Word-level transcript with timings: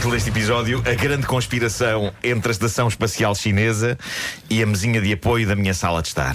título 0.00 0.14
deste 0.14 0.30
episódio: 0.30 0.82
A 0.86 0.94
Grande 0.94 1.26
Conspiração 1.26 2.10
entre 2.24 2.48
a 2.48 2.52
Estação 2.52 2.88
Espacial 2.88 3.34
Chinesa 3.34 3.98
e 4.48 4.62
a 4.62 4.66
mesinha 4.66 4.98
de 4.98 5.12
apoio 5.12 5.46
da 5.46 5.54
minha 5.54 5.74
sala 5.74 6.00
de 6.00 6.08
estar. 6.08 6.34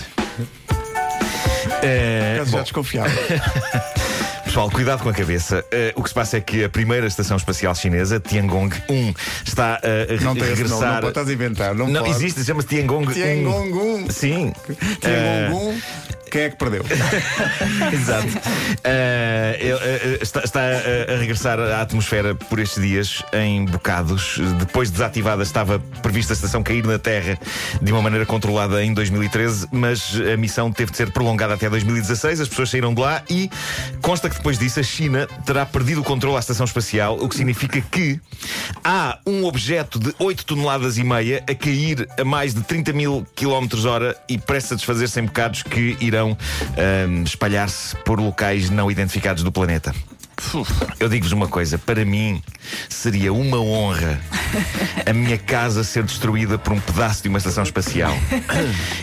É, 1.82 2.44
já 2.46 2.62
desconfiava. 2.62 3.10
Pessoal, 4.46 4.70
cuidado 4.70 5.02
com 5.02 5.10
a 5.10 5.14
cabeça. 5.14 5.66
Uh, 5.66 6.00
o 6.00 6.04
que 6.04 6.10
se 6.10 6.16
passa 6.16 6.38
é 6.38 6.42
que 6.42 6.64
a 6.64 6.70
primeira 6.70 7.08
estação 7.08 7.36
espacial 7.36 7.74
chinesa, 7.74 8.20
Tiangong 8.20 8.74
1, 8.88 9.14
está 9.44 9.82
a 9.84 10.24
não 10.24 10.34
regressar. 10.34 10.70
Não, 10.70 10.80
não, 10.80 11.02
não 11.02 11.10
estás 11.10 11.28
a 11.28 11.34
inventar. 11.34 11.76
Não, 11.76 11.88
não 11.88 12.06
existe, 12.06 12.46
chama-se 12.46 12.68
Tiangong 12.68 13.10
1. 13.10 13.14
Tiangong 13.14 13.74
1. 14.06 14.10
Sim. 14.12 14.54
Tiangong 15.02 15.56
1. 15.56 15.70
Uh, 15.70 15.82
quem 16.30 16.42
é 16.44 16.50
que 16.50 16.58
perdeu? 16.58 16.84
Exato. 17.94 18.28
Uh, 18.28 20.20
uh, 20.20 20.24
está, 20.24 20.42
está 20.42 20.62
a 20.62 21.18
regressar 21.18 21.60
à 21.60 21.82
atmosfera 21.82 22.36
por 22.36 22.60
estes 22.60 22.82
dias 22.82 23.24
em 23.34 23.66
bocados. 23.66 24.40
Depois 24.60 24.90
de 24.90 24.94
desativada, 24.94 25.44
estava 25.44 25.80
prevista 26.02 26.34
a 26.34 26.36
estação 26.36 26.64
cair 26.64 26.86
na 26.86 27.00
Terra 27.00 27.38
de 27.82 27.92
uma 27.92 28.02
maneira 28.02 28.26
controlada 28.26 28.84
em 28.84 28.94
2013, 28.94 29.68
mas 29.72 30.16
a 30.34 30.38
missão 30.38 30.72
teve 30.72 30.92
de 30.92 30.98
ser 30.98 31.12
prolongada 31.12 31.54
até 31.54 31.70
2016. 31.70 32.42
As 32.42 32.48
pessoas 32.48 32.70
saíram 32.70 32.94
de 32.94 33.02
lá 33.02 33.22
e 33.30 33.50
consta 34.02 34.30
que 34.30 34.38
depois 34.38 34.58
disso 34.58 34.80
a 34.80 34.84
China 34.84 35.28
terá 35.46 35.66
perdido 35.66 36.02
o 36.02 36.04
controle 36.04 36.38
à 36.38 36.40
estação 36.40 36.66
espacial, 36.66 37.18
o 37.20 37.28
que 37.28 37.36
significa 37.36 37.82
que 37.82 38.20
há 38.84 39.20
um 39.26 39.46
objeto 39.46 40.00
de 40.00 40.14
8 40.20 40.46
toneladas 40.46 40.98
e 40.98 41.04
meia 41.04 41.44
a 41.50 41.54
cair 41.54 42.08
a 42.20 42.24
mais 42.24 42.54
de 42.54 42.62
30 42.62 42.94
mil 42.94 43.26
km 43.36 43.68
hora 43.86 44.16
e 44.28 44.38
prestes 44.38 44.74
a 44.74 44.76
desfazer-se 44.76 45.20
em 45.20 45.26
bocados 45.26 45.64
que 45.64 45.98
irão 46.00 46.25
irão 46.26 46.38
um, 47.10 47.24
espalhar-se 47.24 47.96
por 47.98 48.20
locais 48.20 48.70
não 48.70 48.90
identificados 48.90 49.44
do 49.44 49.52
planeta. 49.52 49.94
Eu 51.00 51.08
digo-vos 51.08 51.32
uma 51.32 51.48
coisa: 51.48 51.78
para 51.78 52.04
mim 52.04 52.42
seria 52.90 53.32
uma 53.32 53.60
honra 53.60 54.20
a 55.06 55.14
minha 55.14 55.38
casa 55.38 55.84
ser 55.84 56.04
destruída 56.04 56.58
por 56.58 56.74
um 56.74 56.80
pedaço 56.80 57.24
de 57.24 57.30
uma 57.30 57.38
estação 57.38 57.64
espacial. 57.64 58.16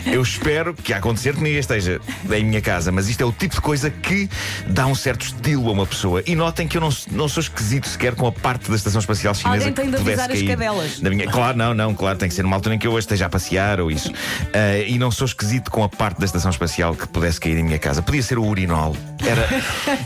Eu 0.05 0.21
espero 0.21 0.73
que 0.73 0.93
a 0.93 0.97
acontecer 0.97 1.35
que 1.35 1.41
ninguém 1.41 1.59
esteja 1.59 1.99
em 2.31 2.43
minha 2.43 2.61
casa, 2.61 2.91
mas 2.91 3.09
isto 3.09 3.21
é 3.21 3.25
o 3.25 3.31
tipo 3.31 3.55
de 3.55 3.61
coisa 3.61 3.89
que 3.89 4.29
dá 4.67 4.85
um 4.85 4.95
certo 4.95 5.25
estilo 5.25 5.69
a 5.69 5.71
uma 5.71 5.85
pessoa. 5.85 6.23
E 6.25 6.35
notem 6.35 6.67
que 6.67 6.77
eu 6.77 6.81
não, 6.81 6.89
não 7.11 7.27
sou 7.27 7.41
esquisito 7.41 7.87
sequer 7.87 8.15
com 8.15 8.27
a 8.27 8.31
parte 8.31 8.69
da 8.69 8.75
estação 8.75 8.99
espacial 8.99 9.33
chinesa 9.33 9.67
Alguém 9.67 9.73
tem 9.73 9.85
que 9.85 9.91
de 9.91 9.97
avisar 9.97 10.27
cair 10.27 10.41
as 10.41 10.47
cadelas. 10.47 10.99
Minha... 10.99 11.29
Claro, 11.29 11.57
não, 11.57 11.73
não, 11.73 11.93
claro, 11.93 12.17
tem 12.17 12.29
que 12.29 12.35
ser 12.35 12.43
numa 12.43 12.55
altura 12.55 12.75
em 12.75 12.79
que 12.79 12.87
eu 12.87 12.91
hoje 12.91 13.05
esteja 13.05 13.25
a 13.25 13.29
passear 13.29 13.79
ou 13.79 13.91
isso. 13.91 14.11
Uh, 14.11 14.87
e 14.87 14.97
não 14.97 15.11
sou 15.11 15.25
esquisito 15.25 15.71
com 15.71 15.83
a 15.83 15.89
parte 15.89 16.19
da 16.19 16.25
estação 16.25 16.51
espacial 16.51 16.95
que 16.95 17.07
pudesse 17.07 17.39
cair 17.39 17.57
em 17.57 17.63
minha 17.63 17.79
casa. 17.79 18.01
Podia 18.01 18.21
ser 18.21 18.37
o 18.37 18.45
urinol. 18.45 18.95
Era, 19.25 19.47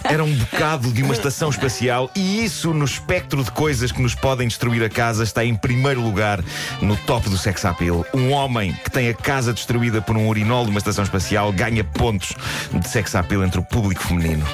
era 0.03 0.23
um 0.23 0.33
bocado 0.33 0.91
de 0.91 1.01
uma 1.01 1.13
estação 1.13 1.49
espacial 1.49 2.09
e 2.15 2.43
isso, 2.45 2.73
no 2.73 2.85
espectro 2.85 3.43
de 3.43 3.51
coisas 3.51 3.91
que 3.91 4.01
nos 4.01 4.13
podem 4.13 4.47
destruir 4.47 4.83
a 4.83 4.89
casa, 4.89 5.23
está 5.23 5.43
em 5.43 5.55
primeiro 5.55 6.01
lugar 6.01 6.43
no 6.81 6.95
top 6.97 7.29
do 7.29 7.37
sex 7.37 7.65
appeal. 7.65 8.05
Um 8.13 8.31
homem 8.31 8.73
que 8.83 8.91
tem 8.91 9.09
a 9.09 9.13
casa 9.13 9.53
destruída 9.53 10.01
por 10.01 10.15
um 10.15 10.27
urinol 10.27 10.65
de 10.65 10.69
uma 10.69 10.77
estação 10.77 11.03
espacial 11.03 11.51
ganha 11.51 11.83
pontos 11.83 12.33
de 12.71 12.87
sex 12.87 13.15
appeal 13.15 13.43
entre 13.43 13.59
o 13.59 13.63
público 13.63 14.03
feminino. 14.03 14.45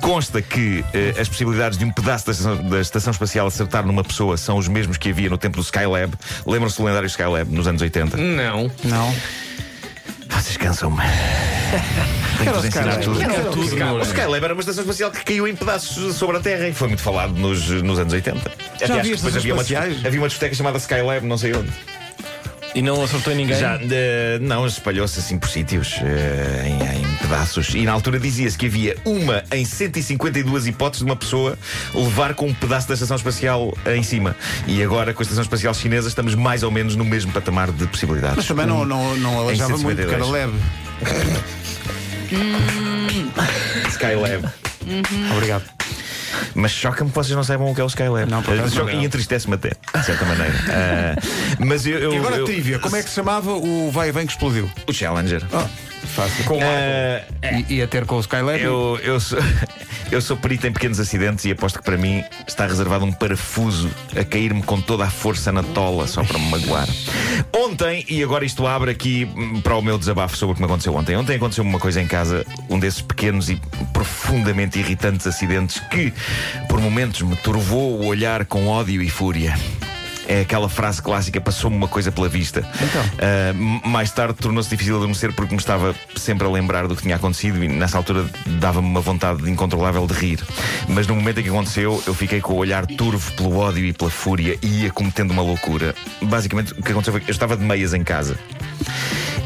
Consta 0.00 0.40
que 0.40 0.84
eh, 0.94 1.14
as 1.20 1.28
possibilidades 1.28 1.76
de 1.76 1.84
um 1.84 1.90
pedaço 1.90 2.26
da 2.26 2.32
estação, 2.32 2.56
da 2.68 2.80
estação 2.80 3.10
espacial 3.10 3.46
acertar 3.46 3.84
numa 3.84 4.04
pessoa 4.04 4.36
são 4.36 4.56
os 4.56 4.68
mesmos 4.68 4.96
que 4.96 5.10
havia 5.10 5.28
no 5.28 5.38
tempo 5.38 5.56
do 5.56 5.62
Skylab. 5.62 6.12
Lembram-se 6.46 6.78
do 6.78 6.84
lendário 6.84 7.06
Skylab 7.06 7.52
nos 7.52 7.66
anos 7.66 7.82
80? 7.82 8.16
Não. 8.16 8.70
Não. 8.84 9.14
Vocês 10.28 10.56
cansam-me. 10.56 11.02
Tenho 12.44 12.60
que 12.60 12.66
ensinar 12.68 12.96
tudo. 12.96 13.20
tudo. 13.50 13.94
O 13.96 14.02
Skylab 14.02 14.44
era 14.44 14.54
uma 14.54 14.60
estação 14.60 14.82
espacial 14.82 15.10
que 15.10 15.24
caiu 15.24 15.46
em 15.46 15.54
pedaços 15.54 16.16
sobre 16.16 16.36
a 16.36 16.40
Terra 16.40 16.68
e 16.68 16.72
foi 16.72 16.88
muito 16.88 17.02
falado 17.02 17.32
nos, 17.32 17.68
nos 17.82 17.98
anos 17.98 18.12
80. 18.12 18.40
Já 18.78 18.86
Aliás, 18.86 19.08
depois 19.08 19.36
havia 19.36 19.54
uma, 19.54 19.62
havia 19.62 20.20
uma 20.20 20.28
discoteca 20.28 20.54
chamada 20.54 20.78
Skylab, 20.78 21.26
não 21.26 21.38
sei 21.38 21.54
onde. 21.54 21.70
E 22.74 22.80
não 22.80 23.02
acertou 23.02 23.34
ninguém? 23.34 23.58
Já, 23.58 23.76
de, 23.76 24.38
não, 24.40 24.66
espalhou-se 24.66 25.18
assim 25.18 25.38
por 25.38 25.48
sítios, 25.48 25.98
uh, 25.98 26.66
em, 26.66 27.00
em, 27.00 27.16
pedaços. 27.16 27.74
E 27.74 27.82
na 27.82 27.92
altura 27.92 28.18
dizia-se 28.18 28.56
que 28.56 28.66
havia 28.66 28.96
uma 29.04 29.44
em 29.52 29.64
152 29.64 30.66
hipóteses 30.66 31.04
de 31.04 31.10
uma 31.10 31.16
pessoa 31.16 31.58
levar 31.94 32.34
com 32.34 32.46
um 32.46 32.54
pedaço 32.54 32.88
da 32.88 32.94
estação 32.94 33.16
espacial 33.16 33.76
em 33.86 34.02
cima. 34.02 34.34
E 34.66 34.82
agora, 34.82 35.12
com 35.12 35.20
a 35.20 35.24
estação 35.24 35.42
espacial 35.42 35.74
chinesa, 35.74 36.08
estamos 36.08 36.34
mais 36.34 36.62
ou 36.62 36.70
menos 36.70 36.96
no 36.96 37.04
mesmo 37.04 37.30
patamar 37.30 37.70
de 37.70 37.86
possibilidades. 37.86 38.36
Mas 38.36 38.46
também 38.46 38.66
não, 38.66 38.86
não, 38.86 39.16
não 39.16 39.40
alejava 39.40 39.76
muito, 39.76 39.98
porque 39.98 40.14
era 40.14 40.26
leve. 40.26 40.54
Skylab. 43.88 44.44
Uhum. 44.86 45.36
Obrigado. 45.36 45.64
Mas 46.54 46.72
choca-me 46.72 47.10
que 47.10 47.16
vocês 47.16 47.34
não 47.36 47.44
saibam 47.44 47.70
o 47.70 47.74
que 47.74 47.80
é 47.80 47.84
o 47.84 47.86
Skylab. 47.86 48.30
Não, 48.30 48.42
por 48.42 48.54
acaso 48.54 48.90
E 48.90 49.04
entristece-me 49.04 49.54
até, 49.54 49.70
de 49.70 50.04
certa 50.04 50.24
maneira. 50.24 50.52
Uh, 50.52 51.64
mas 51.64 51.86
eu, 51.86 51.98
eu, 51.98 52.12
e 52.14 52.16
agora, 52.16 52.36
eu, 52.36 52.44
trivia, 52.44 52.78
como 52.78 52.96
é 52.96 53.02
que 53.02 53.08
se 53.08 53.14
chamava 53.14 53.52
o 53.52 53.90
vai 53.90 54.08
e 54.08 54.12
vem 54.12 54.26
que 54.26 54.32
explodiu? 54.32 54.70
O 54.86 54.92
Challenger. 54.92 55.42
Oh, 55.52 56.06
fácil. 56.06 56.44
Com 56.44 56.58
uh, 56.58 56.62
é. 56.62 57.24
e, 57.68 57.76
e 57.76 57.82
a 57.82 57.86
ter 57.86 58.04
com 58.06 58.16
o 58.16 58.20
Skylab? 58.20 58.60
Eu, 58.60 58.98
eu, 59.02 59.20
sou, 59.20 59.38
eu 60.10 60.20
sou 60.20 60.36
perito 60.36 60.66
em 60.66 60.72
pequenos 60.72 61.00
acidentes 61.00 61.44
e 61.44 61.52
aposto 61.52 61.78
que 61.78 61.84
para 61.84 61.96
mim 61.96 62.24
está 62.46 62.66
reservado 62.66 63.04
um 63.04 63.12
parafuso 63.12 63.90
a 64.18 64.24
cair-me 64.24 64.62
com 64.62 64.80
toda 64.80 65.04
a 65.04 65.10
força 65.10 65.52
na 65.52 65.62
tola 65.62 66.06
só 66.06 66.22
para 66.24 66.38
me 66.38 66.50
magoar. 66.50 66.88
Ontem, 67.72 68.04
e 68.06 68.22
agora 68.22 68.44
isto 68.44 68.66
abre 68.66 68.90
aqui 68.90 69.26
hum, 69.34 69.62
para 69.62 69.74
o 69.74 69.80
meu 69.80 69.96
desabafo 69.96 70.36
sobre 70.36 70.52
o 70.52 70.54
que 70.56 70.60
me 70.60 70.66
aconteceu 70.66 70.94
ontem. 70.94 71.16
Ontem 71.16 71.36
aconteceu 71.36 71.64
uma 71.64 71.78
coisa 71.78 72.02
em 72.02 72.06
casa, 72.06 72.44
um 72.68 72.78
desses 72.78 73.00
pequenos 73.00 73.48
e 73.48 73.58
profundamente 73.94 74.78
irritantes 74.78 75.26
acidentes 75.26 75.80
que, 75.88 76.12
por 76.68 76.78
momentos, 76.78 77.22
me 77.22 77.34
turvou 77.34 77.98
o 77.98 78.04
olhar 78.04 78.44
com 78.44 78.68
ódio 78.68 79.00
e 79.00 79.08
fúria. 79.08 79.54
É 80.28 80.40
aquela 80.40 80.68
frase 80.68 81.02
clássica: 81.02 81.40
passou-me 81.40 81.76
uma 81.76 81.88
coisa 81.88 82.12
pela 82.12 82.28
vista. 82.28 82.60
Então. 82.80 83.02
Uh, 83.02 83.88
mais 83.88 84.10
tarde 84.10 84.34
tornou-se 84.34 84.68
difícil 84.68 84.96
adormecer 84.96 85.32
porque 85.32 85.54
me 85.54 85.60
estava 85.60 85.94
sempre 86.16 86.46
a 86.46 86.50
lembrar 86.50 86.86
do 86.86 86.96
que 86.96 87.02
tinha 87.02 87.16
acontecido 87.16 87.62
e 87.62 87.68
nessa 87.68 87.96
altura 87.96 88.26
dava-me 88.60 88.88
uma 88.88 89.00
vontade 89.00 89.50
incontrolável 89.50 90.06
de 90.06 90.14
rir. 90.14 90.40
Mas 90.88 91.06
no 91.06 91.14
momento 91.14 91.40
em 91.40 91.42
que 91.42 91.48
aconteceu, 91.48 92.02
eu 92.06 92.14
fiquei 92.14 92.40
com 92.40 92.54
o 92.54 92.56
olhar 92.56 92.86
turvo 92.86 93.32
pelo 93.32 93.56
ódio 93.56 93.84
e 93.84 93.92
pela 93.92 94.10
fúria 94.10 94.58
e 94.62 94.82
ia 94.82 94.90
cometendo 94.90 95.30
uma 95.30 95.42
loucura. 95.42 95.94
Basicamente, 96.22 96.72
o 96.72 96.82
que 96.82 96.90
aconteceu 96.90 97.12
foi 97.12 97.20
que 97.20 97.30
eu 97.30 97.32
estava 97.32 97.56
de 97.56 97.64
meias 97.64 97.94
em 97.94 98.04
casa 98.04 98.38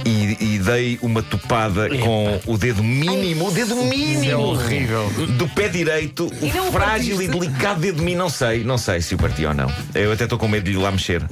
e, 0.07 0.55
e 0.55 0.59
dei 0.59 0.99
uma 1.03 1.23
topada 1.23 1.87
Epa. 1.87 1.99
com 1.99 2.41
o 2.47 2.57
dedo 2.57 2.83
mínimo, 2.83 3.49
o 3.49 3.51
dedo 3.51 3.75
mínimo 3.77 4.25
é 4.25 4.37
horrível. 4.37 5.11
do 5.37 5.49
pé 5.49 5.69
direito, 5.69 6.27
o 6.27 6.73
frágil 6.73 7.21
e 7.21 7.29
delicado 7.29 7.81
dedo 7.81 8.03
mínimo. 8.03 8.23
Não 8.23 8.31
sei, 8.31 8.63
não 8.63 8.79
sei 8.79 9.01
se 9.01 9.15
o 9.15 9.19
parti 9.19 9.45
ou 9.45 9.53
não. 9.53 9.71
Eu 9.95 10.13
até 10.13 10.25
estou 10.25 10.39
com 10.39 10.49
medo 10.49 10.65
de 10.65 10.73
ir 10.73 10.77
lá 10.77 10.91
mexer. 10.93 11.23
Uh, 11.23 11.27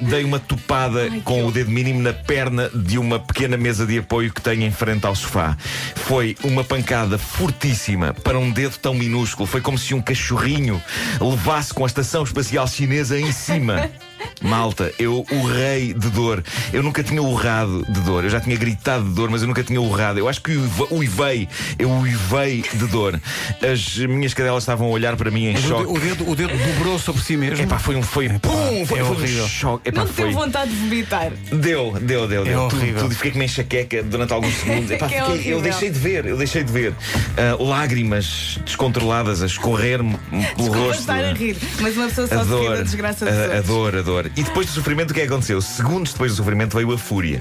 dei 0.04 0.24
uma 0.24 0.38
topada 0.38 1.08
Ai, 1.10 1.22
com 1.24 1.46
o 1.46 1.52
dedo 1.52 1.70
mínimo 1.70 2.02
na 2.02 2.12
perna 2.12 2.68
de 2.74 2.98
uma 2.98 3.18
pequena 3.20 3.56
mesa 3.56 3.86
de 3.86 3.98
apoio 3.98 4.32
que 4.32 4.42
tenho 4.42 4.62
em 4.62 4.72
frente 4.72 5.06
ao 5.06 5.14
sofá. 5.14 5.56
Foi 5.94 6.36
uma 6.42 6.64
pancada 6.64 7.16
fortíssima 7.18 8.12
para 8.12 8.38
um 8.38 8.50
dedo 8.50 8.76
tão 8.78 8.94
minúsculo. 8.94 9.46
Foi 9.46 9.60
como 9.60 9.78
se 9.78 9.94
um 9.94 10.02
cachorrinho 10.02 10.82
levasse 11.20 11.72
com 11.72 11.84
a 11.84 11.86
estação 11.86 12.24
espacial 12.24 12.66
chinesa 12.66 13.18
em 13.18 13.30
cima. 13.30 13.88
Malta, 14.42 14.92
eu 14.98 15.24
urrei 15.30 15.94
de 15.94 16.10
dor. 16.10 16.42
Eu 16.72 16.82
nunca 16.82 17.02
tinha 17.02 17.22
urrado 17.22 17.84
de 17.88 18.00
dor. 18.00 18.24
Eu 18.24 18.30
já 18.30 18.40
tinha 18.40 18.56
gritado 18.56 19.04
de 19.04 19.14
dor, 19.14 19.30
mas 19.30 19.42
eu 19.42 19.48
nunca 19.48 19.62
tinha 19.62 19.80
urrado. 19.80 20.18
Eu 20.18 20.28
acho 20.28 20.40
que 20.42 20.52
uivei. 20.90 21.48
Eu 21.78 21.90
uivei 21.90 22.62
de 22.62 22.86
dor. 22.86 23.20
As 23.62 23.96
minhas 23.96 24.34
cadelas 24.34 24.62
estavam 24.62 24.88
a 24.88 24.90
olhar 24.90 25.16
para 25.16 25.30
mim 25.30 25.46
em 25.46 25.52
mas 25.54 25.62
choque. 25.62 25.90
O 25.90 25.98
dedo, 25.98 26.30
o 26.30 26.36
dedo 26.36 26.52
dobrou 26.56 26.98
sobre 26.98 27.22
si 27.22 27.36
mesmo. 27.36 27.64
Epá, 27.64 27.78
foi 27.78 27.96
um. 27.96 28.02
Foi, 28.02 28.26
Epá, 28.26 28.38
pum, 28.40 28.86
foi, 28.86 28.98
é 28.98 29.04
foi 29.04 29.16
horrível. 29.16 29.44
um 29.44 29.48
choque. 29.48 29.88
Epá, 29.88 30.00
não 30.00 30.06
foi... 30.06 30.24
teve 30.24 30.36
vontade 30.36 30.70
de 30.70 30.76
vomitar. 30.76 31.32
Deu, 31.50 31.96
deu, 32.00 32.28
deu, 32.28 32.42
é 32.42 32.44
deu. 32.44 32.60
Horrível. 32.62 32.94
Tudo, 32.94 33.02
tudo. 33.02 33.14
Fiquei 33.14 33.30
com 33.30 33.38
uma 33.38 33.44
enxaqueca 33.44 34.02
durante 34.02 34.32
alguns 34.32 34.54
segundos. 34.54 34.90
Epá, 34.90 35.06
é 35.06 35.08
fiquei, 35.08 35.52
eu 35.52 35.60
deixei 35.62 35.90
de 35.90 35.98
ver, 35.98 36.26
eu 36.26 36.36
deixei 36.36 36.62
de 36.62 36.72
ver. 36.72 36.92
Uh, 36.92 37.64
lágrimas 37.64 38.58
descontroladas 38.64 39.42
a 39.42 39.46
escorrer-me 39.46 40.16
pelo 40.56 40.72
rosto. 40.72 41.00
estar 41.00 41.24
a 41.24 41.32
rir, 41.32 41.56
mas 41.80 41.96
uma 41.96 42.08
pessoa 42.08 42.26
só 42.26 42.40
a 42.40 42.42
se 42.42 42.48
dor, 42.48 42.62
ri 42.62 42.76
da 42.76 42.82
desgraça 42.82 43.26
a, 43.28 43.58
a 43.58 43.60
dor, 43.60 43.96
a 43.96 44.02
dor. 44.02 44.13
E 44.36 44.42
depois 44.42 44.66
do 44.66 44.72
sofrimento, 44.72 45.10
o 45.10 45.14
que 45.14 45.20
é 45.20 45.26
que 45.26 45.32
aconteceu? 45.32 45.60
Segundos 45.60 46.12
depois 46.12 46.32
do 46.32 46.36
sofrimento 46.36 46.76
veio 46.76 46.92
a 46.92 46.98
fúria. 46.98 47.40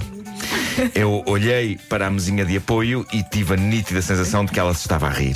Eu 0.95 1.23
olhei 1.25 1.77
para 1.89 2.07
a 2.07 2.09
mesinha 2.09 2.45
de 2.45 2.57
apoio 2.57 3.05
e 3.13 3.23
tive 3.23 3.53
a 3.53 3.57
nítida 3.57 4.01
sensação 4.01 4.45
de 4.45 4.51
que 4.51 4.59
ela 4.59 4.73
se 4.73 4.81
estava 4.81 5.07
a 5.07 5.09
rir. 5.09 5.35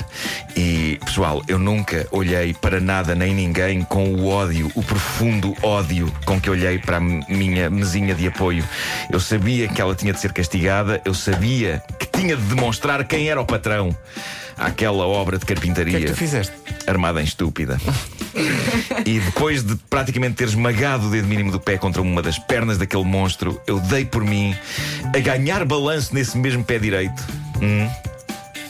E, 0.56 1.00
pessoal, 1.06 1.42
eu 1.48 1.60
nunca 1.60 2.08
olhei 2.12 2.54
para 2.54 2.80
nada 2.80 3.16
nem 3.16 3.34
ninguém 3.34 3.82
com 3.84 4.14
o 4.14 4.28
ódio, 4.28 4.72
o 4.76 4.84
profundo 4.84 5.56
ódio 5.62 6.12
com 6.26 6.40
que 6.40 6.50
olhei 6.50 6.78
para 6.78 6.98
a 6.98 7.00
minha 7.00 7.70
mesinha 7.70 8.14
de 8.16 8.28
apoio. 8.28 8.64
Eu 9.12 9.20
sabia 9.20 9.68
que 9.68 9.82
ela 9.82 9.96
tinha 9.96 10.14
de 10.14 10.20
ser 10.20 10.34
castigada, 10.34 11.02
eu 11.06 11.14
sabia 11.14 11.82
que 12.00 12.06
tinha 12.06 12.36
de 12.36 12.44
demonstrar 12.44 13.04
quem 13.06 13.30
era 13.30 13.40
o 13.40 13.46
patrão 13.46 13.96
àquela 14.58 15.06
obra 15.06 15.38
de 15.38 15.46
carpintaria. 15.46 15.98
O 15.98 16.00
que 16.00 16.06
é 16.06 16.08
que 16.08 16.14
tu 16.14 16.18
fizeste? 16.18 16.54
Armada 16.88 17.22
em 17.22 17.26
estúpida. 17.26 17.80
e 19.06 19.20
depois 19.20 19.64
de 19.64 19.76
praticamente 19.90 20.36
ter 20.36 20.46
esmagado 20.46 21.08
o 21.08 21.12
dedo 21.12 21.28
mínimo 21.28 21.52
do 21.52 21.60
pé 21.60 21.78
contra 21.78 22.02
uma 22.02 22.22
das 22.22 22.40
pernas 22.40 22.78
daquele 22.78 23.04
monstro, 23.04 23.62
eu 23.68 23.80
dei 23.80 24.06
por 24.06 24.24
mim 24.24 24.56
ganhar 25.28 25.66
balanço 25.66 26.16
nesse 26.16 26.38
mesmo 26.38 26.64
pé 26.64 26.80
direito. 26.80 27.22
Hum, 27.62 27.90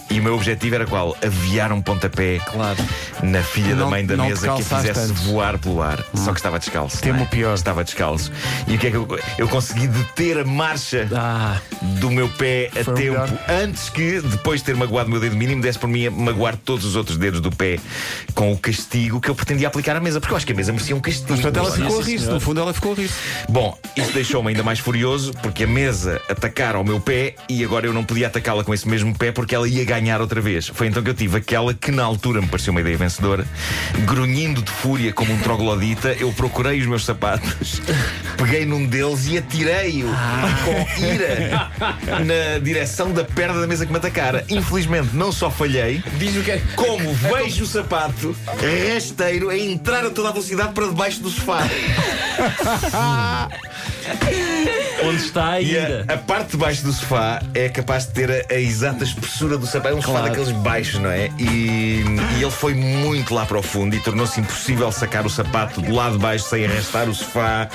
E 0.09 0.19
o 0.19 0.23
meu 0.23 0.35
objetivo 0.35 0.75
era 0.75 0.85
qual? 0.85 1.15
Aviar 1.25 1.71
um 1.73 1.81
pontapé 1.81 2.39
Claro. 2.45 2.77
na 3.21 3.43
filha 3.43 3.75
da 3.75 3.81
Não- 3.81 3.89
mãe 3.89 4.05
da 4.05 4.15
não 4.15 4.25
te 4.25 4.29
mesa 4.29 4.47
que 4.55 4.61
a 4.61 4.77
fizesse 4.77 4.99
antes. 5.11 5.23
voar 5.23 5.57
pelo 5.57 5.81
ar. 5.81 6.03
Só 6.15 6.31
que 6.31 6.39
estava 6.39 6.57
descalço. 6.57 7.01
Temo 7.01 7.19
é? 7.19 7.23
o 7.23 7.25
pior. 7.27 7.53
Estava 7.53 7.83
descalço. 7.83 8.31
E 8.67 8.75
o 8.75 8.79
que 8.79 8.87
é 8.87 8.91
que 8.91 8.95
eu, 8.95 9.07
eu 9.37 9.47
consegui 9.49 9.85
deter 9.87 10.37
a 10.39 10.45
marcha 10.45 11.07
Ah, 11.13 11.57
do 11.99 12.09
meu 12.09 12.29
pé 12.29 12.69
a 12.75 12.79
o 12.81 12.83
tempo 12.85 12.99
melhor. 12.99 13.29
antes 13.49 13.89
que, 13.89 14.21
depois 14.21 14.61
de 14.61 14.65
ter 14.67 14.75
magoado 14.77 15.09
o 15.09 15.11
meu 15.11 15.19
dedo 15.19 15.35
mínimo, 15.35 15.61
desse 15.61 15.77
por 15.77 15.87
mim 15.89 16.07
a 16.07 16.11
magoar 16.11 16.55
todos 16.55 16.85
os 16.85 16.95
outros 16.95 17.17
dedos 17.17 17.41
do 17.41 17.51
pé 17.51 17.77
com 18.33 18.53
o 18.53 18.57
castigo 18.57 19.19
que 19.19 19.29
eu 19.29 19.35
pretendia 19.35 19.67
aplicar 19.67 19.95
à 19.97 19.99
mesa. 19.99 20.21
Porque 20.21 20.31
eu 20.33 20.37
acho 20.37 20.45
que 20.45 20.53
a 20.53 20.55
mesa 20.55 20.71
merecia 20.71 20.95
um 20.95 21.01
castigo. 21.01 21.27
Mas 21.31 21.41
portanto 21.41 21.65
ela 21.65 21.75
ficou 21.75 21.99
a 21.99 22.03
senhor. 22.03 22.33
No 22.33 22.39
fundo 22.39 22.61
ela 22.61 22.73
ficou 22.73 22.93
a 22.93 22.95
rir 22.95 23.09
Bom, 23.49 23.77
isso 23.95 24.13
deixou-me 24.13 24.49
ainda 24.49 24.63
mais 24.63 24.79
furioso 24.79 25.33
porque 25.41 25.65
a 25.65 25.67
mesa 25.67 26.21
atacara 26.29 26.77
ao 26.77 26.83
meu 26.85 26.99
pé 27.01 27.35
e 27.49 27.61
agora 27.63 27.85
eu 27.85 27.93
não 27.93 28.03
podia 28.05 28.27
atacá-la 28.27 28.63
com 28.63 28.73
esse 28.73 28.87
mesmo 28.87 29.13
pé 29.17 29.31
porque 29.33 29.53
ela 29.53 29.67
ia 29.67 29.83
ganhar 29.83 29.96
outra 30.19 30.41
vez. 30.41 30.67
Foi 30.67 30.87
então 30.87 31.03
que 31.03 31.09
eu 31.09 31.13
tive 31.13 31.37
aquela 31.37 31.73
que 31.73 31.91
na 31.91 32.03
altura 32.03 32.41
me 32.41 32.47
pareceu 32.47 32.71
uma 32.71 32.81
ideia 32.81 32.97
vencedora. 32.97 33.45
Grunhindo 34.05 34.61
de 34.61 34.71
fúria 34.71 35.11
como 35.11 35.33
um 35.33 35.39
troglodita, 35.39 36.13
eu 36.13 36.31
procurei 36.31 36.79
os 36.79 36.87
meus 36.87 37.05
sapatos, 37.05 37.81
peguei 38.37 38.65
num 38.65 38.85
deles 38.85 39.27
e 39.27 39.37
atirei-o 39.37 40.07
com 40.07 41.05
ira 41.05 41.71
na 42.25 42.59
direção 42.59 43.11
da 43.11 43.23
perna 43.23 43.59
da 43.59 43.67
mesa 43.67 43.85
que 43.85 43.91
me 43.91 43.97
atacara. 43.97 44.45
Infelizmente, 44.49 45.09
não 45.13 45.31
só 45.31 45.49
falhei, 45.49 46.03
diz 46.17 46.35
o 46.35 46.43
que 46.43 46.51
é. 46.51 46.61
como 46.75 47.13
vejo 47.13 47.63
o 47.63 47.67
sapato 47.67 48.35
rasteiro 48.93 49.49
a 49.49 49.57
entrar 49.57 50.05
a 50.05 50.09
toda 50.09 50.29
a 50.29 50.31
velocidade 50.31 50.73
para 50.73 50.87
debaixo 50.87 51.21
do 51.21 51.29
sofá. 51.29 51.67
Onde 55.03 55.17
está 55.23 55.51
a 55.51 55.61
ira? 55.61 56.05
a, 56.07 56.13
a 56.13 56.17
parte 56.17 56.51
de 56.51 56.57
baixo 56.57 56.83
do 56.83 56.91
sofá 56.91 57.41
é 57.53 57.69
capaz 57.69 58.05
de 58.07 58.13
ter 58.13 58.31
a, 58.31 58.53
a 58.53 58.59
exata 58.59 59.03
espessura 59.03 59.57
do 59.57 59.65
sapato. 59.67 59.95
É 59.95 59.97
um 59.97 60.01
sofá 60.01 60.19
Claro. 60.19 60.27
daqueles 60.29 60.51
baixos, 60.51 60.99
não 60.99 61.09
é? 61.11 61.29
E, 61.37 62.03
e 62.37 62.41
ele 62.41 62.51
foi 62.51 62.73
muito 62.73 63.33
lá 63.33 63.45
para 63.45 63.57
o 63.59 63.61
fundo 63.63 63.95
e 63.95 63.99
tornou-se 63.99 64.39
impossível 64.39 64.91
sacar 64.91 65.25
o 65.25 65.29
sapato 65.29 65.81
do 65.81 65.93
lado 65.93 66.13
de 66.13 66.19
baixo 66.19 66.45
sem 66.49 66.65
arrastar 66.65 67.07
o 67.07 67.13
sofá. 67.13 67.69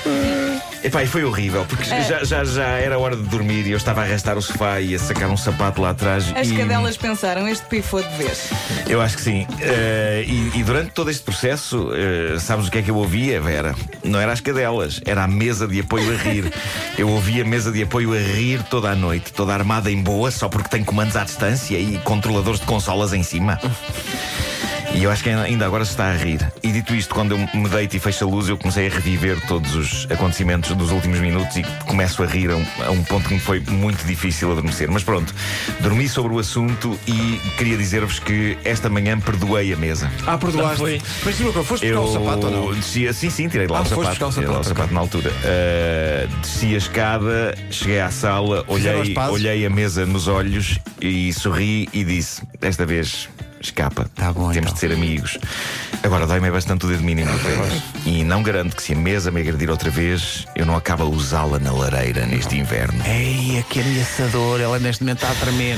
Epá, 0.83 1.01
e 1.01 1.07
foi 1.07 1.23
horrível, 1.23 1.65
porque 1.65 1.85
já, 1.85 2.23
já, 2.23 2.43
já 2.43 2.67
era 2.67 2.99
hora 2.99 3.15
de 3.15 3.23
dormir 3.23 3.65
e 3.65 3.71
eu 3.71 3.77
estava 3.77 4.01
a 4.01 4.03
arrastar 4.03 4.37
o 4.37 4.41
sofá 4.41 4.81
e 4.81 4.93
a 4.93 4.99
sacar 4.99 5.29
um 5.29 5.37
sapato 5.37 5.81
lá 5.81 5.91
atrás. 5.91 6.25
As 6.35 6.49
e... 6.49 6.55
cadelas 6.55 6.97
pensaram, 6.97 7.47
este 7.47 7.65
pifou 7.67 8.03
de 8.03 8.15
vez. 8.17 8.49
Eu 8.87 9.01
acho 9.01 9.15
que 9.15 9.23
sim. 9.23 9.47
Eh, 9.61 10.25
e, 10.27 10.59
e 10.59 10.63
durante 10.63 10.91
todo 10.91 11.09
este 11.09 11.23
processo, 11.23 11.89
eh, 11.93 12.37
sabes 12.37 12.67
o 12.67 12.71
que 12.71 12.79
é 12.79 12.81
que 12.81 12.91
eu 12.91 12.97
ouvia, 12.97 13.39
Vera? 13.39 13.73
Não 14.03 14.19
era 14.19 14.33
as 14.33 14.41
cadelas, 14.41 14.99
era 15.05 15.23
a 15.23 15.27
mesa 15.27 15.67
de 15.67 15.79
apoio 15.79 16.13
a 16.13 16.17
rir. 16.17 16.51
Eu 16.97 17.09
ouvia 17.09 17.43
a 17.43 17.45
mesa 17.45 17.71
de 17.71 17.81
apoio 17.81 18.13
a 18.13 18.17
rir 18.19 18.61
toda 18.63 18.89
a 18.89 18.95
noite, 18.95 19.33
toda 19.33 19.51
armada 19.51 19.89
em 19.89 20.01
boa, 20.01 20.29
só 20.29 20.47
porque 20.47 20.69
tem 20.69 20.83
comandos 20.83 21.15
à 21.15 21.23
distância 21.23 21.75
e 21.75 21.97
controladores 22.03 22.59
de 22.59 22.65
consolas 22.67 23.13
em 23.13 23.23
cima. 23.23 23.59
E 25.03 25.05
eu 25.05 25.11
acho 25.11 25.21
que 25.21 25.29
ainda 25.29 25.65
agora 25.65 25.83
se 25.83 25.91
está 25.91 26.05
a 26.05 26.15
rir. 26.15 26.39
E 26.63 26.71
dito 26.71 26.95
isto, 26.95 27.13
quando 27.13 27.33
eu 27.33 27.37
me 27.37 27.67
deito 27.67 27.97
e 27.97 27.99
fecho 27.99 28.23
a 28.23 28.27
luz, 28.27 28.47
eu 28.47 28.57
comecei 28.57 28.87
a 28.87 28.89
reviver 28.89 29.37
todos 29.47 29.75
os 29.75 30.07
acontecimentos 30.09 30.73
dos 30.77 30.91
últimos 30.91 31.19
minutos 31.19 31.57
e 31.57 31.63
começo 31.85 32.23
a 32.23 32.25
rir 32.25 32.49
a 32.49 32.55
um, 32.55 32.65
a 32.87 32.89
um 32.89 33.03
ponto 33.03 33.27
que 33.27 33.33
me 33.33 33.39
foi 33.41 33.59
muito 33.59 34.01
difícil 34.05 34.49
adormecer. 34.49 34.89
Mas 34.89 35.03
pronto, 35.03 35.35
dormi 35.81 36.07
sobre 36.07 36.33
o 36.33 36.39
assunto 36.39 36.97
e 37.05 37.37
queria 37.57 37.75
dizer-vos 37.75 38.17
que 38.17 38.57
esta 38.63 38.89
manhã 38.89 39.19
perdoei 39.19 39.73
a 39.73 39.75
mesa. 39.75 40.09
Ah, 40.25 40.37
perdoaste 40.37 40.77
foi. 40.77 41.01
Mas 41.25 41.37
uma 41.41 41.51
foste 41.51 41.85
buscar 41.85 41.99
o 41.99 42.13
sapato 42.13 42.45
ou 42.45 42.51
não? 42.51 42.73
descia, 42.73 43.11
sim, 43.11 43.29
sim, 43.29 43.49
tirei 43.49 43.67
de 43.67 43.73
lá 43.73 43.79
Ah, 43.79 43.81
o 43.81 43.85
foste 43.85 43.99
sapato. 44.03 44.25
buscar 44.25 44.27
o 44.27 44.31
tirei 44.31 44.47
lá 44.47 44.59
o 44.61 44.63
sapato, 44.63 44.69
sapato 44.69 44.93
na 44.93 44.99
altura. 45.01 45.31
Uh, 45.31 46.37
desci 46.37 46.75
a 46.75 46.77
escada, 46.77 47.55
cheguei 47.69 47.99
à 47.99 48.09
sala, 48.09 48.63
olhei, 48.69 49.13
olhei 49.29 49.65
a 49.65 49.69
mesa 49.69 50.05
nos 50.05 50.29
olhos 50.29 50.79
e 51.01 51.33
sorri 51.33 51.89
e 51.91 52.05
disse: 52.05 52.41
Desta 52.57 52.85
vez. 52.85 53.27
Escapa. 53.63 54.09
Tá 54.13 54.31
bom, 54.33 54.51
Temos 54.51 54.57
então. 54.57 54.73
de 54.73 54.79
ser 54.79 54.91
amigos. 54.91 55.37
Agora 56.03 56.27
dói-me 56.27 56.51
bastante 56.51 56.85
o 56.85 56.89
dedo 56.89 57.01
mínimo. 57.01 57.31
E 58.05 58.23
não 58.23 58.43
garanto 58.43 58.75
que 58.75 58.83
se 58.83 58.93
a 58.93 58.95
mesa 58.95 59.31
me 59.31 59.39
agredir 59.39 59.69
outra 59.69 59.89
vez, 59.89 60.45
eu 60.53 60.65
não 60.65 60.75
acabo 60.75 61.03
a 61.03 61.05
usá-la 61.07 61.57
na 61.59 61.71
lareira 61.71 62.25
neste 62.25 62.57
inverno. 62.57 63.01
Ei, 63.05 63.63
que 63.69 63.79
ameaçador, 63.79 64.59
ela 64.59 64.77
neste 64.79 65.03
momento 65.03 65.23
está 65.23 65.31
a 65.31 65.35
tremer. 65.35 65.77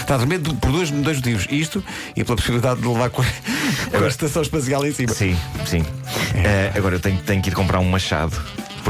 Está 0.00 0.16
a 0.16 0.18
tremer 0.18 0.40
por 0.40 0.70
dois, 0.70 0.90
dois 0.90 1.16
motivos. 1.16 1.46
Isto 1.50 1.82
e 2.14 2.22
pela 2.22 2.36
possibilidade 2.36 2.80
de 2.82 2.86
levar 2.86 3.08
com 3.08 3.22
a, 3.22 3.24
com 3.98 4.04
a 4.04 4.08
estação 4.08 4.42
espacial 4.42 4.84
em 4.86 4.92
cima. 4.92 5.14
Sim, 5.14 5.36
sim. 5.64 5.80
Uh, 5.80 6.76
agora 6.76 6.96
eu 6.96 7.00
tenho, 7.00 7.18
tenho 7.22 7.42
que 7.42 7.48
ir 7.48 7.54
comprar 7.54 7.80
um 7.80 7.88
machado. 7.88 8.36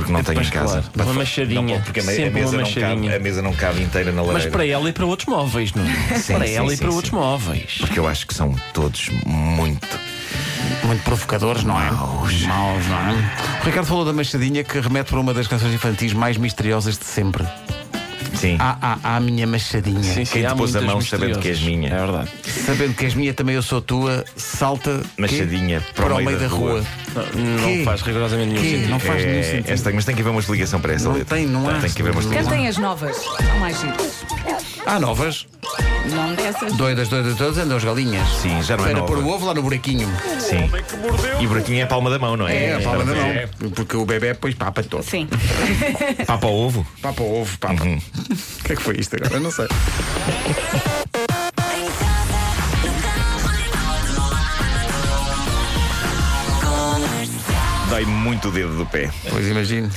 Porque 0.01 0.13
não 0.13 0.23
tenho 0.23 0.41
em 0.43 0.49
casa. 0.51 0.83
claro. 0.93 1.11
Uma 1.11 1.19
machadinha. 1.21 1.63
Não, 1.77 1.81
porque 1.83 2.01
a, 2.01 2.03
me- 2.03 2.13
a 2.13 2.15
Sempre 2.17 2.31
mesa 2.41 2.57
uma 2.57 2.63
não 2.63 2.69
cabe, 2.73 2.81
machadinha. 2.83 3.17
a 3.17 3.19
mesa 3.19 3.43
não 3.43 3.53
cabe 3.55 3.83
inteira 3.83 4.13
na 4.13 4.23
lareira. 4.23 4.45
Mas 4.45 4.53
para 4.53 4.67
ela 4.67 4.89
e 4.89 4.93
para 4.93 5.07
outros 5.07 5.27
móveis, 5.29 5.73
não 5.75 5.85
é? 5.85 6.19
Sim, 6.19 6.35
Para 6.35 6.47
sim, 6.47 6.55
ela 6.55 6.67
e 6.73 6.77
sim, 6.77 6.83
para 6.83 6.91
sim. 6.91 6.97
outros 6.97 7.13
móveis. 7.13 7.77
Porque 7.81 7.99
eu 7.99 8.07
acho 8.09 8.27
que 8.27 8.35
são 8.35 8.55
todos 8.73 9.09
muito. 9.27 9.87
Muito 10.85 11.03
provocadores, 11.03 11.65
não 11.65 11.81
é? 11.81 11.91
Maus. 11.91 12.43
Maus, 12.43 12.87
não 12.87 12.99
é? 13.11 13.61
O 13.63 13.65
Ricardo 13.65 13.87
falou 13.87 14.05
da 14.05 14.13
Machadinha 14.13 14.63
que 14.63 14.79
remete 14.81 15.11
para 15.11 15.19
uma 15.21 15.35
das 15.35 15.47
canções 15.47 15.75
infantis 15.75 16.13
mais 16.13 16.37
misteriosas 16.37 16.97
de 16.99 17.05
sempre. 17.05 17.45
Sim. 18.39 18.57
Ah, 18.61 18.77
ah, 18.81 18.99
ah, 19.03 19.21
minha 19.21 19.47
Machadinha. 19.47 20.03
Sim, 20.03 20.25
sim, 20.25 20.33
Quem 20.33 20.47
te 20.47 20.55
pôs 20.55 20.77
a 20.77 20.81
muitas 20.81 20.85
mão 20.85 21.01
sabendo 21.01 21.39
que 21.41 21.49
és 21.49 21.61
minha? 21.61 21.89
É 21.93 21.97
verdade. 21.99 22.31
Sabendo 22.67 22.95
que 22.95 23.05
és 23.05 23.15
minha, 23.15 23.35
também 23.35 23.57
eu 23.57 23.63
sou 23.63 23.81
tua, 23.83 24.25
salta? 24.37 25.03
Machadinha 25.19 25.85
para, 25.95 26.15
o 26.15 26.25
meio 26.25 26.39
da, 26.39 26.47
rua. 26.47 26.85
Não, 27.15 27.25
Quê? 27.25 27.77
não 27.79 27.85
faz 27.85 28.03
rigorosamente 28.03 28.51
nenhum 28.51 28.63
Quê? 28.63 28.71
sentido. 28.71 28.91
Não 28.91 29.01
faz 29.01 29.25
nenhum 29.25 29.39
É, 29.39 29.43
sentido. 29.43 29.71
esta, 29.73 29.91
mas 29.93 30.05
tem 30.05 30.15
que 30.15 30.21
haver 30.21 30.31
uma 30.31 30.41
explicação 30.41 30.81
para 30.81 30.93
essa 30.93 31.05
Não 31.09 31.15
letra. 31.17 31.37
tem, 31.37 31.47
não 31.47 31.69
há. 31.69 31.81
Tem 31.81 31.91
que 31.91 32.01
haver 32.03 32.13
uma 32.13 32.21
explicação. 32.21 32.51
Cantem 32.53 32.69
as 32.69 32.77
novas, 32.79 33.17
são 33.17 33.59
mais 33.59 33.81
giros. 33.81 34.25
Há 34.87 35.01
novas. 35.01 35.47
Não 36.07 36.35
dessas. 36.35 36.73
Doidas, 36.75 37.09
doidas, 37.09 37.37
todas 37.37 37.59
andam 37.59 37.77
as 37.77 37.85
galinhas. 37.85 38.27
Sim, 38.41 38.63
já 38.63 38.77
não 38.77 38.85
é 38.85 38.91
Para 38.91 39.01
nova. 39.01 39.13
pôr 39.13 39.19
o 39.23 39.29
ovo 39.29 39.47
lá 39.47 39.55
no 39.55 39.63
buraquinho. 39.63 40.09
Sim. 40.41 40.71
E 41.41 41.47
o 41.47 41.49
buraquinho 41.49 41.81
é 41.81 41.83
a 41.83 41.87
palma 41.87 42.09
da 42.11 42.19
mão, 42.19 42.37
não 42.37 42.49
é? 42.49 42.65
É, 42.67 42.75
a 42.77 42.81
palma 42.81 43.05
da 43.05 43.15
mão. 43.15 43.27
É. 43.27 43.49
Porque 43.75 43.97
o 43.97 44.05
bebê 44.07 44.29
depois 44.29 44.55
papa 44.55 44.83
todo. 44.83 45.03
Sim. 45.03 45.29
Papa 46.27 46.47
ao 46.47 46.55
ovo? 46.55 46.87
Papa 47.03 47.23
o 47.23 47.41
ovo, 47.41 47.59
papa. 47.59 47.83
Uhum. 47.83 47.97
O 47.99 48.65
que 48.65 48.73
é 48.73 48.77
que 48.77 48.83
foi 48.83 48.97
isto 48.99 49.17
agora? 49.17 49.35
Eu 49.35 49.41
não 49.41 49.51
sei. 49.51 49.67
Dói 57.89 58.05
muito 58.05 58.49
o 58.49 58.53
dedo 58.53 58.77
do 58.77 58.87
pé. 58.87 59.11
Pois 59.31 59.47
imagino. 59.49 59.91